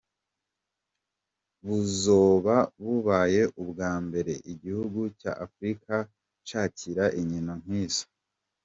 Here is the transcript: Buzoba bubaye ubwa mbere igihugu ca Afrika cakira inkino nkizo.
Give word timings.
Buzoba 1.65 2.55
bubaye 2.83 3.41
ubwa 3.61 3.91
mbere 4.05 4.33
igihugu 4.53 4.99
ca 5.19 5.31
Afrika 5.45 5.95
cakira 6.47 7.05
inkino 7.21 7.53
nkizo. 7.63 8.05